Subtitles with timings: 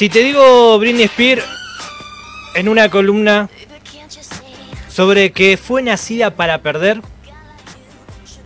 [0.00, 1.44] Si te digo Britney Spears
[2.54, 3.50] en una columna
[4.88, 7.02] sobre que fue nacida para perder,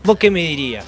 [0.03, 0.85] ¿vos qué me dirías?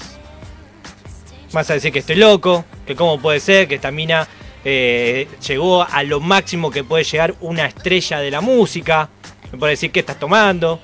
[1.53, 4.27] Vas a decir que estoy loco, que cómo puede ser, que esta mina
[4.65, 9.09] eh, llegó a lo máximo que puede llegar una estrella de la música.
[9.53, 10.81] Me puede decir que estás tomando.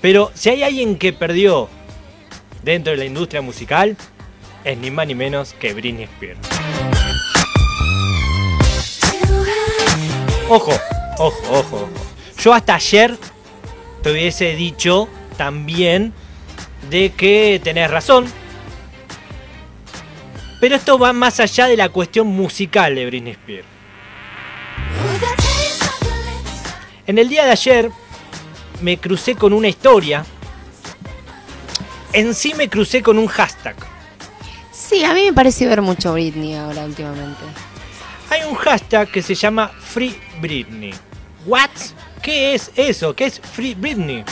[0.00, 1.68] Pero si hay alguien que perdió
[2.62, 3.96] dentro de la industria musical,
[4.62, 6.38] es ni más ni menos que Britney Spears.
[10.52, 10.72] Ojo,
[11.18, 11.88] ojo, ojo, ojo.
[12.36, 13.16] Yo hasta ayer
[14.02, 16.12] te hubiese dicho también
[16.90, 18.26] de que tenés razón.
[20.60, 23.66] Pero esto va más allá de la cuestión musical de Britney Spears.
[27.06, 27.90] En el día de ayer
[28.80, 30.26] me crucé con una historia.
[32.12, 33.76] En sí me crucé con un hashtag.
[34.72, 37.69] Sí, a mí me parece ver mucho Britney ahora últimamente.
[38.30, 40.94] Hay un hashtag que se llama Free Britney.
[41.46, 41.70] ¿What?
[42.22, 43.14] ¿Qué es eso?
[43.14, 44.24] ¿Qué es Free Britney?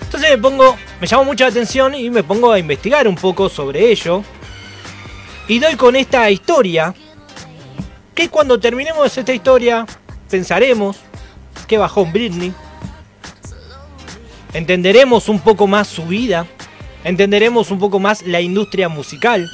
[0.00, 3.50] Entonces me pongo, me llamó mucho la atención y me pongo a investigar un poco
[3.50, 4.24] sobre ello.
[5.46, 6.94] Y doy con esta historia.
[8.14, 9.84] Que cuando terminemos esta historia,
[10.30, 10.96] pensaremos
[11.68, 12.54] que bajó Britney.
[14.54, 16.46] Entenderemos un poco más su vida.
[17.04, 19.50] Entenderemos un poco más la industria musical.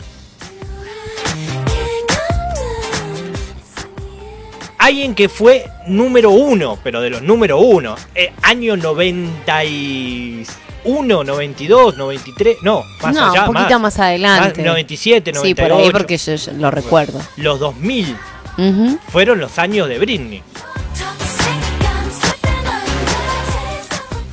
[4.83, 7.95] Alguien que fue número uno, pero de los número uno.
[8.17, 12.57] Eh, año 91, 92, 93.
[12.63, 13.49] No, más no, allá.
[13.49, 14.61] un poquito más, adelante.
[14.61, 15.47] 97, 98.
[15.47, 17.21] Sí, por ahí porque yo, yo lo recuerdo.
[17.37, 18.17] Los 2000
[18.59, 18.99] Ujú.
[19.07, 20.43] fueron los años de Britney.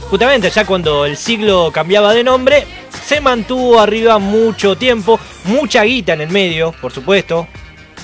[0.09, 2.66] Justamente ya cuando el siglo cambiaba de nombre,
[3.06, 7.47] se mantuvo arriba mucho tiempo, mucha guita en el medio, por supuesto,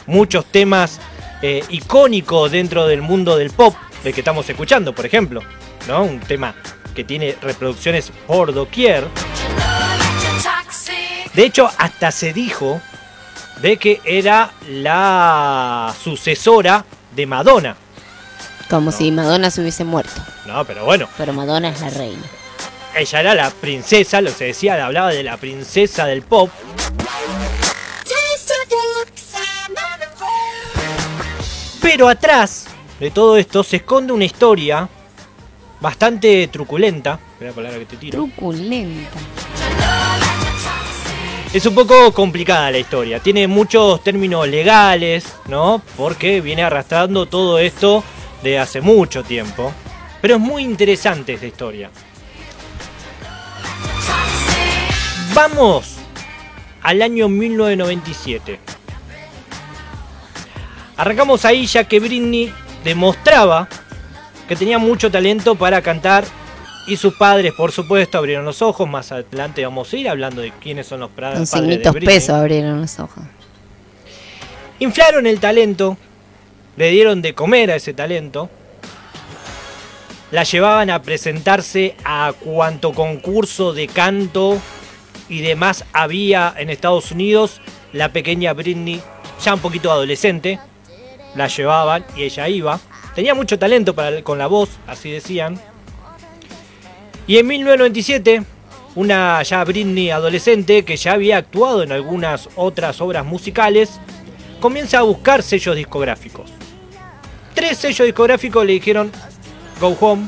[0.05, 1.01] muchos temas
[1.47, 5.41] eh, icónicos dentro del mundo del pop, del que estamos escuchando, por ejemplo,
[5.87, 6.01] ¿no?
[6.03, 6.55] Un tema
[6.95, 9.05] que tiene reproducciones por doquier.
[11.35, 12.81] De hecho, hasta se dijo
[13.61, 16.83] de que era la sucesora
[17.15, 17.75] de Madonna.
[18.67, 20.19] Como si Madonna se hubiese muerto.
[20.47, 22.23] No, pero bueno, Pero Madonna es la reina.
[22.95, 26.49] ella era la princesa, lo que se decía, hablaba de la princesa del pop.
[31.95, 32.67] Pero atrás
[32.99, 34.89] de todo esto se esconde una historia
[35.79, 37.17] bastante truculenta.
[37.31, 38.17] Espera la palabra que te tiro.
[38.17, 39.17] Truculenta.
[41.53, 45.81] Es un poco complicada la historia, tiene muchos términos legales, ¿no?
[45.95, 48.03] Porque viene arrastrando todo esto
[48.43, 49.71] de hace mucho tiempo.
[50.21, 51.89] Pero es muy interesante esta historia.
[55.33, 55.95] Vamos
[56.81, 58.74] al año 1997.
[60.97, 63.67] Arrancamos ahí ya que Britney demostraba
[64.47, 66.23] que tenía mucho talento para cantar
[66.87, 68.87] y sus padres, por supuesto, abrieron los ojos.
[68.87, 72.05] Más adelante vamos a ir hablando de quiénes son los pra- Con padres de Britney.
[72.15, 73.23] pesos abrieron los ojos.
[74.79, 75.97] Inflaron el talento,
[76.77, 78.49] le dieron de comer a ese talento,
[80.31, 84.59] la llevaban a presentarse a cuanto concurso de canto
[85.29, 87.61] y demás había en Estados Unidos.
[87.93, 89.01] La pequeña Britney,
[89.43, 90.59] ya un poquito adolescente,
[91.35, 92.79] la llevaban y ella iba.
[93.13, 95.59] Tenía mucho talento para, con la voz, así decían.
[97.27, 98.43] Y en 1997,
[98.95, 103.99] una ya Britney adolescente que ya había actuado en algunas otras obras musicales,
[104.59, 106.51] comienza a buscar sellos discográficos.
[107.53, 109.11] Tres sellos discográficos le dijeron,
[109.79, 110.27] go home,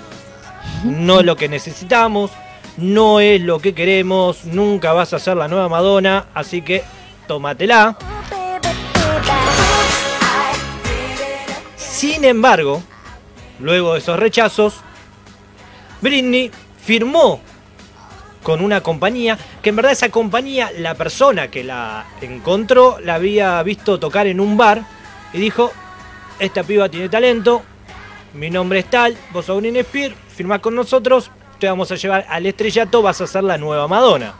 [0.83, 2.31] no es lo que necesitamos,
[2.77, 6.83] no es lo que queremos, nunca vas a ser la nueva Madonna, así que
[7.27, 7.97] tómatela.
[11.97, 12.83] Sin embargo,
[13.59, 14.75] luego de esos rechazos,
[15.99, 17.41] Britney firmó
[18.43, 23.63] con una compañía, que en verdad esa compañía, la persona que la encontró, la había
[23.63, 24.83] visto tocar en un bar
[25.33, 25.71] y dijo,
[26.37, 27.63] esta piba tiene talento,
[28.35, 32.27] mi nombre es tal, vos sos Britney Spears, firmás con nosotros, te vamos a llevar
[32.29, 34.35] al estrellato, vas a ser la nueva Madonna.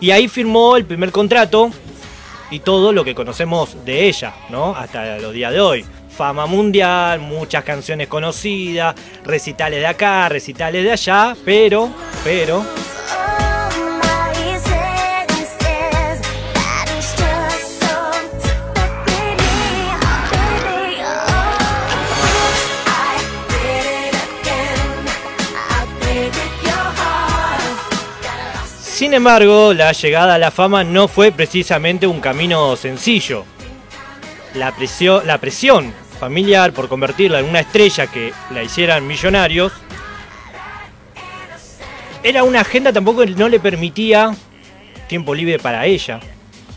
[0.00, 1.70] Y ahí firmó el primer contrato
[2.52, 4.76] y todo lo que conocemos de ella, ¿no?
[4.76, 5.84] Hasta los días de hoy.
[6.10, 8.94] Fama mundial, muchas canciones conocidas,
[9.24, 11.90] recitales de acá, recitales de allá, pero,
[12.22, 12.62] pero,
[29.02, 33.44] Sin embargo, la llegada a la fama no fue precisamente un camino sencillo.
[34.54, 39.72] La presión, familiar por convertirla en una estrella que la hicieran millonarios
[42.22, 44.36] era una agenda tampoco no le permitía
[45.08, 46.20] tiempo libre para ella.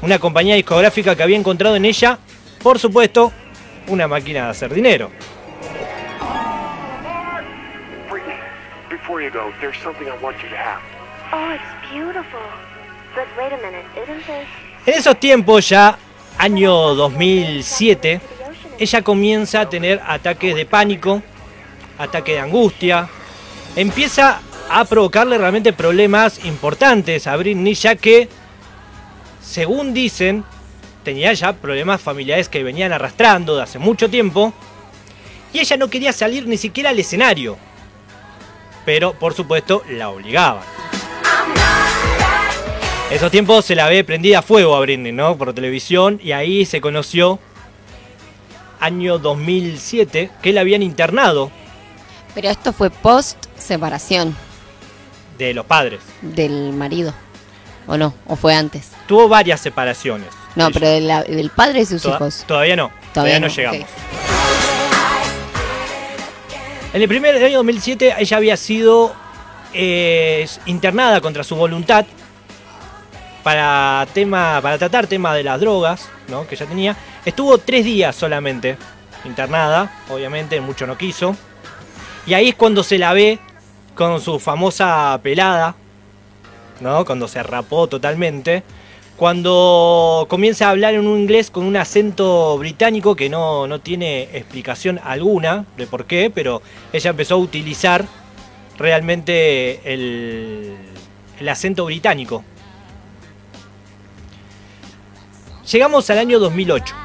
[0.02, 2.18] Una compañía discográfica que había encontrado en ella,
[2.64, 3.32] por supuesto,
[3.86, 5.12] una máquina de hacer dinero.
[11.36, 11.52] Oh,
[14.86, 15.98] En esos tiempos, ya
[16.38, 18.22] año 2007,
[18.80, 21.22] ella comienza a tener ataques de pánico,
[21.98, 23.10] ataques de angustia,
[23.76, 24.40] empieza
[24.70, 28.30] a provocarle realmente problemas importantes a Britney, ya que,
[29.42, 30.46] según dicen,
[31.04, 34.54] tenía ya problemas familiares que venían arrastrando de hace mucho tiempo,
[35.52, 37.58] y ella no quería salir ni siquiera al escenario.
[38.86, 40.75] Pero, por supuesto, la obligaban.
[43.12, 45.38] Esos tiempos se la ve prendida a fuego a Britney, ¿no?
[45.38, 47.40] Por televisión, y ahí se conoció,
[48.80, 51.52] año 2007, que la habían internado
[52.34, 54.36] Pero esto fue post separación
[55.38, 56.02] de los padres.
[56.22, 57.14] del marido.
[57.88, 58.16] ¿O no?
[58.26, 58.92] ¿O fue antes?
[59.08, 60.28] Tuvo varias separaciones.
[60.56, 62.44] No, pero de la- del padre de sus Toda- hijos.
[62.48, 63.86] Todavía no, todavía, no, llegamos.
[66.94, 69.14] En el primer año 2007 ella había sido
[69.78, 72.06] eh, internada contra su voluntad
[73.46, 76.48] para, tema, para tratar tema de las drogas ¿no?
[76.48, 76.98] que ella tenía.
[77.24, 78.76] Estuvo tres días solamente
[79.24, 81.36] internada, obviamente mucho no quiso.
[82.26, 83.38] Y ahí es cuando se la ve
[83.94, 85.76] con su famosa pelada,
[86.80, 87.06] ¿no?
[87.06, 88.64] Cuando se rapó totalmente.
[89.16, 94.24] Cuando comienza a hablar en un inglés con un acento británico que no, no tiene
[94.34, 98.06] explicación alguna de por qué, pero ella empezó a utilizar
[98.80, 100.76] realmente el,
[101.40, 102.44] el acento británico.
[105.72, 106.96] Llegamos al año 2008.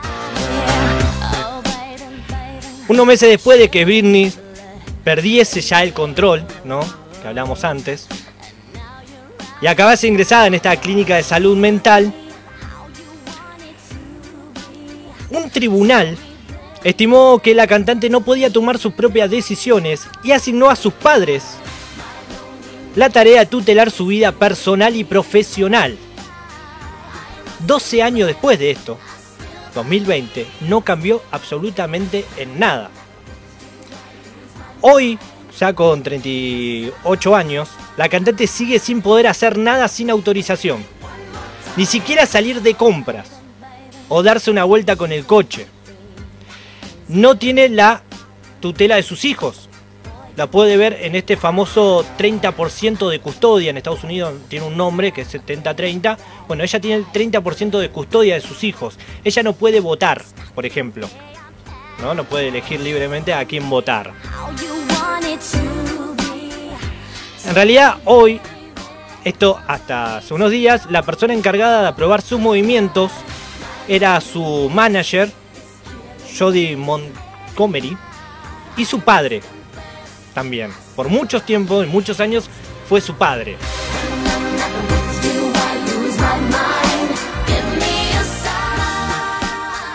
[2.88, 4.32] Unos meses después de que Britney
[5.02, 6.80] perdiese ya el control, ¿no?
[7.22, 8.06] Que hablamos antes.
[9.62, 12.12] Y acabase ingresada en esta clínica de salud mental.
[15.30, 16.18] Un tribunal
[16.84, 21.44] estimó que la cantante no podía tomar sus propias decisiones y asignó a sus padres
[22.94, 25.96] la tarea de tutelar su vida personal y profesional.
[27.66, 28.98] 12 años después de esto,
[29.74, 32.90] 2020, no cambió absolutamente en nada.
[34.80, 35.18] Hoy,
[35.58, 40.84] ya con 38 años, la cantante sigue sin poder hacer nada sin autorización.
[41.76, 43.28] Ni siquiera salir de compras
[44.08, 45.66] o darse una vuelta con el coche.
[47.08, 48.02] No tiene la
[48.60, 49.69] tutela de sus hijos.
[50.36, 53.70] La puede ver en este famoso 30% de custodia.
[53.70, 56.16] En Estados Unidos tiene un nombre que es 70-30.
[56.48, 58.98] Bueno, ella tiene el 30% de custodia de sus hijos.
[59.24, 60.22] Ella no puede votar,
[60.54, 61.08] por ejemplo.
[62.00, 62.14] ¿no?
[62.14, 64.12] no puede elegir libremente a quién votar.
[67.46, 68.40] En realidad, hoy,
[69.24, 73.10] esto hasta hace unos días, la persona encargada de aprobar sus movimientos
[73.88, 75.30] era su manager,
[76.38, 77.96] Jody Montgomery,
[78.76, 79.42] y su padre
[80.96, 82.48] Por muchos tiempos, en muchos años,
[82.88, 83.56] fue su padre.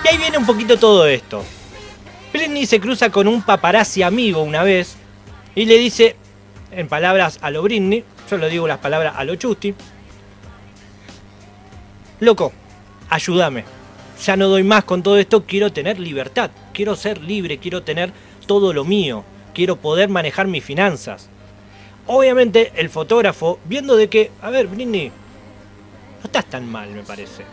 [0.04, 1.44] Y ahí viene un poquito todo esto.
[2.32, 4.98] Britney se cruza con un paparazzi amigo una vez
[5.56, 6.16] y le dice,
[6.72, 9.74] en palabras a lo Britney, yo lo digo las palabras a lo Chusti,
[12.20, 12.52] loco,
[13.10, 13.64] ayúdame,
[14.24, 18.12] ya no doy más con todo esto, quiero tener libertad, quiero ser libre, quiero tener
[18.46, 19.24] todo lo mío,
[19.56, 21.30] quiero poder manejar mis finanzas.
[22.06, 27.44] Obviamente el fotógrafo, viendo de que, a ver, Britney, no estás tan mal, me parece.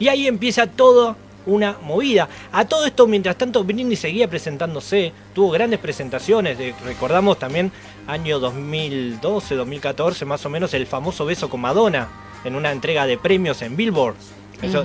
[0.00, 2.28] Y ahí empieza toda una movida.
[2.50, 7.70] A todo esto, mientras tanto, Britney seguía presentándose, tuvo grandes presentaciones, recordamos también
[8.06, 12.08] año 2012, 2014, más o menos, el famoso beso con Madonna,
[12.44, 14.16] en una entrega de premios en Billboard.
[14.60, 14.84] Eso-.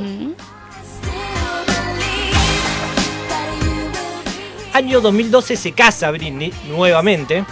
[4.74, 7.44] Año 2012 se casa Britney nuevamente,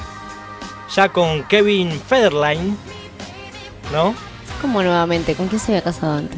[0.96, 2.78] ya con Kevin Federline,
[3.92, 4.14] ¿no?
[4.62, 5.36] ¿Cómo nuevamente?
[5.36, 6.38] ¿Con quién se había casado antes?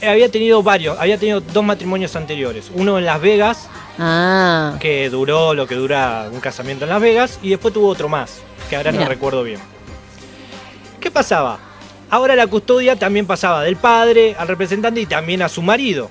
[0.00, 2.70] Eh, Había tenido varios, había tenido dos matrimonios anteriores.
[2.74, 3.68] Uno en Las Vegas,
[3.98, 8.08] Ah, que duró lo que dura un casamiento en Las Vegas, y después tuvo otro
[8.08, 8.38] más,
[8.70, 9.60] que ahora no recuerdo bien.
[11.00, 11.58] ¿Qué pasaba?
[12.08, 16.10] Ahora la custodia también pasaba del padre al representante y también a su marido.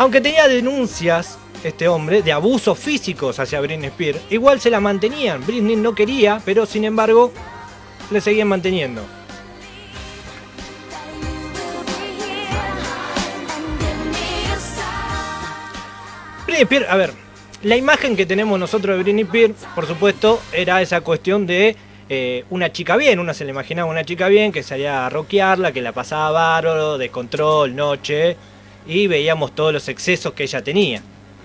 [0.00, 5.44] Aunque tenía denuncias, este hombre, de abusos físicos hacia Britney Spears, igual se la mantenían.
[5.44, 7.30] Britney no quería, pero sin embargo
[8.10, 9.02] le seguían manteniendo.
[16.46, 17.12] Britney Spears, a ver,
[17.62, 21.76] la imagen que tenemos nosotros de Britney Spears, por supuesto, era esa cuestión de
[22.08, 25.72] eh, una chica bien, una se le imaginaba una chica bien que salía a rockearla,
[25.72, 28.38] que la pasaba bárbaro, de control, noche,
[28.86, 31.02] y veíamos todos los excesos que ella tenía,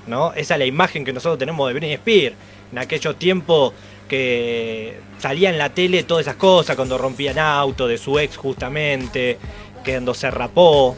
[0.08, 0.34] ¿no?
[0.34, 2.36] Esa es la imagen que nosotros tenemos de Britney Spears,
[2.72, 3.74] en aquellos tiempos
[4.08, 9.38] que salía en la tele todas esas cosas, cuando rompían auto de su ex justamente,
[9.84, 10.96] que cuando se rapó,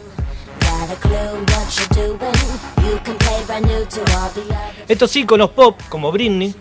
[4.88, 6.54] estos íconos pop como Britney,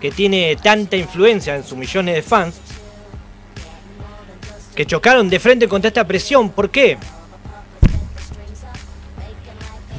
[0.00, 2.56] que tiene tanta influencia en sus millones de fans,
[4.74, 6.50] que chocaron de frente contra esta presión.
[6.50, 6.98] ¿Por qué?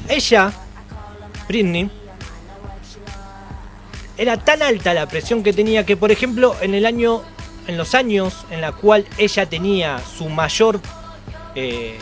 [0.09, 0.51] Ella,
[1.47, 1.89] Britney,
[4.17, 7.21] era tan alta la presión que tenía que, por ejemplo, en el año,
[7.67, 10.79] en los años en la cual ella tenía su mayor
[11.55, 11.97] eh,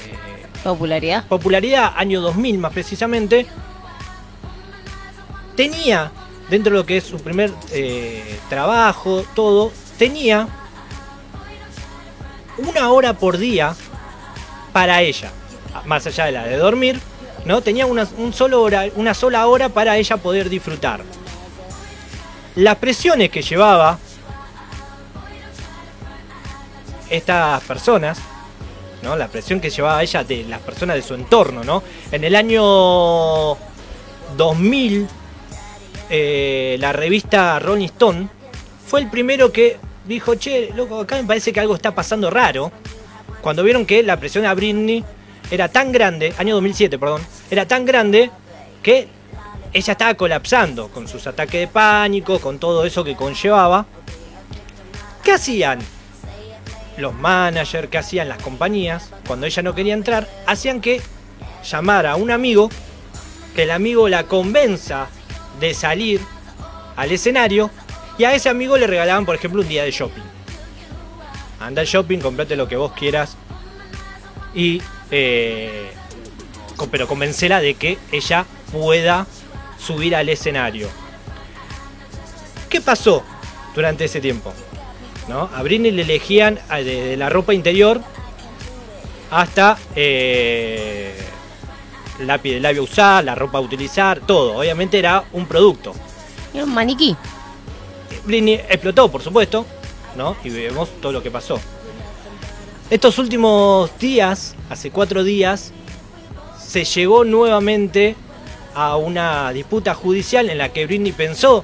[0.64, 1.28] Popularidad.
[1.28, 3.46] popularidad, año 2000 más precisamente,
[5.56, 6.12] tenía,
[6.50, 10.48] dentro de lo que es su primer eh, trabajo, todo, tenía
[12.58, 13.76] una hora por día
[14.74, 15.32] para ella,
[15.86, 17.00] más allá de la de dormir,
[17.46, 17.62] ¿no?
[17.62, 21.02] Tenía una, un solo hora, una sola hora para ella poder disfrutar.
[22.56, 24.00] Las presiones que llevaba
[27.10, 28.20] estas personas
[29.06, 29.16] ¿no?
[29.16, 31.84] La presión que llevaba ella de las personas de su entorno, ¿no?
[32.12, 33.56] En el año
[34.36, 35.08] 2000,
[36.10, 38.28] eh, la revista Rolling Stone
[38.88, 42.72] fue el primero que dijo, che, loco, acá me parece que algo está pasando raro.
[43.42, 45.04] Cuando vieron que la presión a Britney
[45.52, 48.32] era tan grande, año 2007, perdón, era tan grande
[48.82, 49.08] que
[49.74, 53.86] ella estaba colapsando con sus ataques de pánico, con todo eso que conllevaba.
[55.24, 55.80] ¿Qué hacían?
[56.98, 61.02] los managers que hacían las compañías, cuando ella no quería entrar, hacían que
[61.64, 62.70] llamara a un amigo,
[63.56, 65.08] que el amigo la convenza
[65.60, 66.22] de salir
[66.96, 67.70] al escenario
[68.18, 70.24] y a ese amigo le regalaban, por ejemplo, un día de shopping.
[71.60, 73.36] Anda al shopping, comprate lo que vos quieras
[74.54, 74.82] y...
[75.12, 75.92] Eh,
[76.92, 79.28] pero convencela de que ella pueda
[79.78, 80.90] subir al escenario.
[82.70, 83.24] ¿Qué pasó
[83.74, 84.54] durante ese tiempo?
[85.28, 85.50] ¿no?
[85.54, 88.02] A Britney le elegían de, la ropa interior
[89.32, 91.16] hasta eh,
[92.20, 94.58] lápiz de labio usar, la ropa a utilizar, todo.
[94.58, 95.94] Obviamente era un producto.
[96.54, 97.16] Era un maniquí.
[98.26, 99.66] Britney explotó, por supuesto,
[100.16, 100.36] ¿no?
[100.44, 101.60] Y vemos todo lo que pasó.
[102.90, 105.72] Estos últimos días, hace cuatro días,
[106.60, 108.16] se llegó nuevamente
[108.74, 111.64] a una disputa judicial en la que Britney pensó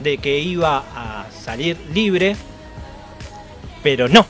[0.00, 2.36] de que iba a salir libre
[3.82, 4.26] pero no.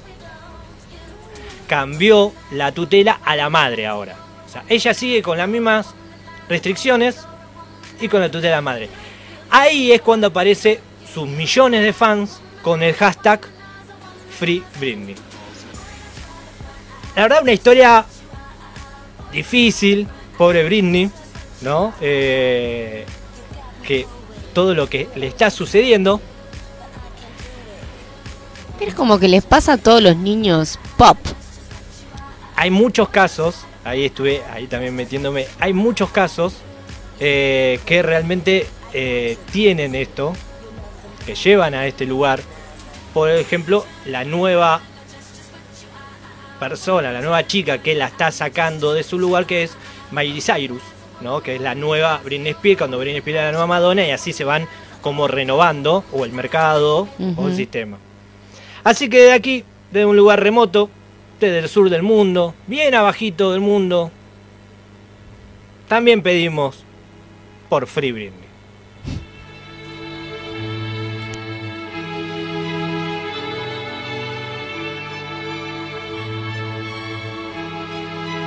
[1.66, 4.16] Cambió la tutela a la madre ahora.
[4.46, 5.94] O sea, ella sigue con las mismas
[6.48, 7.26] restricciones
[8.00, 8.88] y con la tutela madre.
[9.50, 10.80] Ahí es cuando aparece
[11.12, 13.40] sus millones de fans con el hashtag
[14.38, 14.62] Free.
[17.18, 18.04] La verdad, una historia
[19.32, 20.06] difícil,
[20.36, 21.10] pobre Britney,
[21.62, 21.92] ¿no?
[22.00, 23.04] Eh,
[23.82, 24.06] que
[24.54, 26.20] todo lo que le está sucediendo
[28.78, 31.18] es como que les pasa a todos los niños pop.
[32.54, 36.54] Hay muchos casos, ahí estuve, ahí también metiéndome, hay muchos casos
[37.18, 40.34] eh, que realmente eh, tienen esto,
[41.26, 42.38] que llevan a este lugar.
[43.12, 44.82] Por ejemplo, la nueva
[46.58, 49.76] persona, la nueva chica que la está sacando de su lugar, que es
[50.10, 50.82] Miley Cyrus,
[51.20, 51.40] ¿no?
[51.40, 54.32] que es la nueva Britney Spears, cuando Britney Spears era la nueva Madonna, y así
[54.32, 54.68] se van
[55.00, 57.98] como renovando, o el mercado, o el sistema.
[58.84, 60.90] Así que de aquí, de un lugar remoto,
[61.38, 64.10] desde el sur del mundo, bien abajito del mundo,
[65.86, 66.84] también pedimos
[67.68, 68.47] por Free Britney.